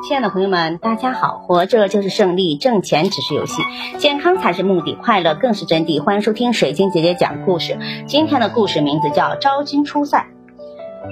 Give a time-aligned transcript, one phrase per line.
[0.00, 1.38] 亲爱的朋友们，大家好！
[1.38, 3.62] 活着就是胜利，挣钱只是游戏，
[3.98, 6.02] 健康才是目的，快乐更是真谛。
[6.02, 7.78] 欢迎收听水晶姐姐讲故事。
[8.06, 10.18] 今天的故事名字叫《昭君出塞》。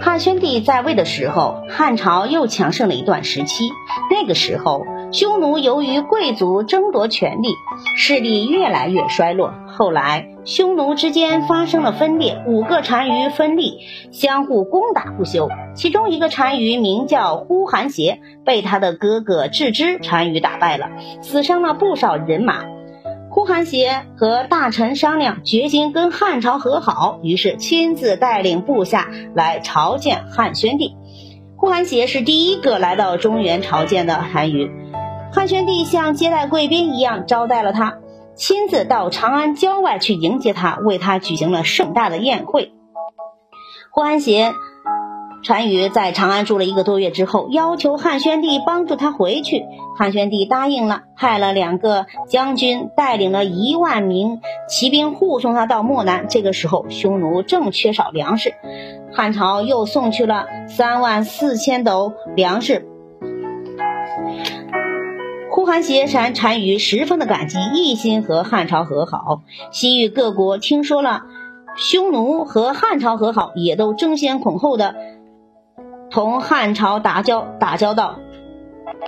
[0.00, 3.70] 汉宣帝在位的时候，汉朝又强盛了一段时期。
[4.10, 4.82] 那个时候，
[5.12, 7.48] 匈奴由于贵族争夺权力，
[7.96, 9.52] 势力越来越衰落。
[9.66, 13.78] 后来，匈奴之间发生了分裂，五个单于分立，
[14.12, 15.48] 相互攻打不休。
[15.74, 20.90] 其中一个单于名叫呼韩邪，被他的哥哥郅支单于打败了，
[21.22, 22.64] 死伤了不少人马。
[23.30, 30.96] 呼韩邪和大臣商量，决心跟汉朝和好，于是亲自带领部下来朝见汉宣帝。
[31.56, 34.70] 呼韩邪是第一个来到中原朝见的单于，
[35.32, 37.98] 汉宣帝像接待贵宾一样招待了他，
[38.34, 42.72] 亲自到长安郊外去迎接他，为他举行了盛大的宴会。
[43.90, 44.52] 呼韩邪。
[45.44, 49.64] 单于在长安住了一个多月之后，要求汉宣帝帮助他回去。
[49.96, 56.26] 汉宣帝答应了，派了两个将军，带领了一万名骑兵护送他到漠南。
[56.28, 58.52] 这个时候，匈奴正缺少粮食，
[59.12, 62.86] 汉朝又送去了三万四千斗粮食。
[65.50, 69.42] 呼韩邪单单于十分的感激，一心和汉朝和好。
[69.72, 71.22] 西域各国听说了
[71.76, 74.94] 匈奴和汉朝和好，也都争先恐后的。
[76.18, 78.18] 同汉朝打交打交道，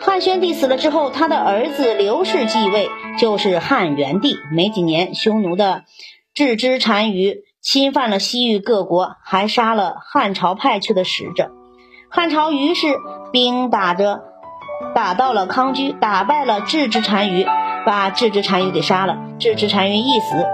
[0.00, 4.36] 汉宣帝死了之后，他的儿子刘氏继位，就是汉元帝。
[4.52, 5.82] 没几年，匈奴的
[6.36, 11.50] 郅支单于侵犯了西域各国，还杀了汉朝派去的使者。
[12.08, 12.86] 汉朝于是
[13.32, 14.20] 兵打着
[14.94, 17.44] 打到了康居，打败了郅支单于，
[17.84, 19.16] 把郅支单于给杀了。
[19.40, 20.46] 郅支单于一死。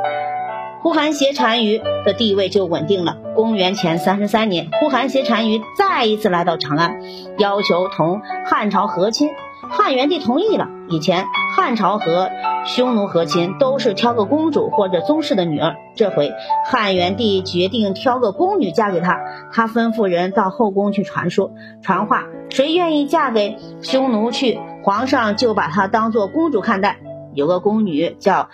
[0.87, 3.17] 呼韩邪单于的地位就稳定了。
[3.35, 7.01] 公元前三十三年，呼韩邪单于再一次来到长安，
[7.39, 9.31] 要求同汉朝和亲。
[9.69, 10.69] 汉元帝同意了。
[10.89, 11.25] 以前
[11.57, 12.31] 汉朝和
[12.65, 16.33] 匈奴和亲都是挑个公主或者宗室的女儿，这回
[16.71, 19.19] 汉元帝决定挑个宫女嫁给他。
[19.53, 21.51] 他吩咐人到后宫去传说
[21.83, 26.99] 传话，谁愿意嫁给匈奴去，皇上就把她当做公主看待。
[27.35, 28.49] 有个宫女叫。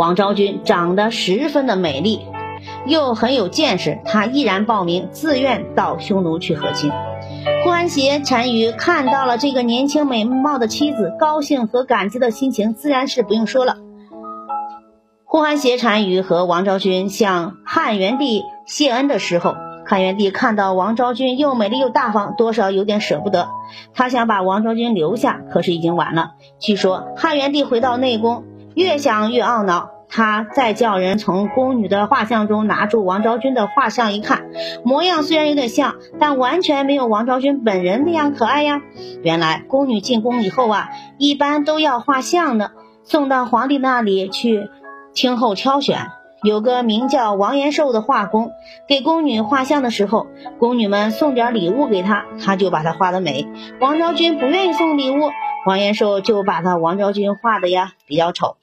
[0.00, 2.20] 王昭君长得十分的美丽，
[2.86, 6.90] 又很有见识，她毅然报名，自愿到匈奴去和亲。
[7.62, 13.76] 呼韩邪单于看到了这个年轻美貌的妻子，高兴和感激的心情自然是不用说了。
[15.26, 23.50] 呼韩邪单于和王昭君向汉元帝谢恩的时候，汉元帝看到王昭君又美丽又大方，多少有点舍不得，
[23.92, 26.30] 他想把王昭君留下，可是已经晚了。
[26.58, 28.44] 据说汉元帝回到内宫。
[28.80, 34.46] 越想越懊恼，他再叫人从宫女的画像中拿出王昭君的画像一看，
[34.84, 38.80] 模样虽然有点像，但完全没有王昭君本人那样可爱呀。
[39.22, 42.72] 原来宫女进宫以后啊，一般都要画像的，
[43.04, 44.70] 送到皇帝那里去
[45.12, 45.98] 听候挑选。
[46.42, 48.50] 有个名叫王延寿的画工，
[48.88, 50.26] 给宫女画像的时候，
[50.58, 53.46] 宫女们送点礼物给他，他就把她画的美。
[53.78, 55.30] 王昭君不愿意送礼物，
[55.66, 58.56] 王延寿就把他王昭君画的呀比较丑。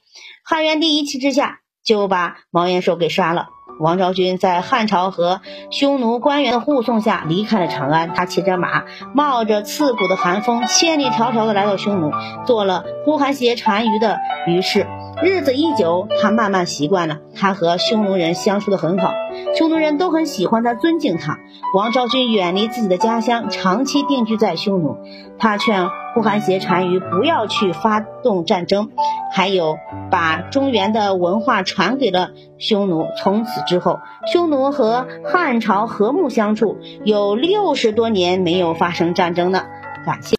[0.44, 3.48] 汉元帝一气之下，就把王延寿给杀了。
[3.80, 5.40] 王昭君在汉朝和
[5.70, 8.12] 匈奴官员的护送下离开了长安。
[8.12, 8.84] 他骑着马，
[9.14, 12.10] 冒着刺骨的寒风，千里迢迢的来到匈奴，
[12.44, 14.18] 做了呼韩邪单于的
[14.48, 14.84] 于氏。
[15.20, 17.18] 日子一久，他慢慢习惯了。
[17.34, 19.12] 他和匈奴人相处的很好，
[19.56, 21.38] 匈奴人都很喜欢他，尊敬他。
[21.74, 24.96] 王昭君远离自己的家乡，长期定居在匈奴。
[25.36, 28.90] 他劝呼韩邪单于不要去发动战争，
[29.32, 29.76] 还有
[30.08, 33.06] 把中原的文化传给了匈奴。
[33.20, 33.98] 从此之后，
[34.32, 39.66] 匈奴和汉朝和睦相处，有六十多年没有发生战争了。
[40.06, 40.36] 感谢。